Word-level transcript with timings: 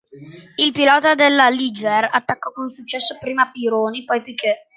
Il 0.57 0.71
pilota 0.71 1.13
della 1.13 1.47
Ligier 1.49 2.09
attaccò 2.11 2.51
con 2.51 2.65
successo 2.65 3.17
prima 3.19 3.51
Pironi 3.51 4.03
poi 4.03 4.19
Piquet. 4.21 4.65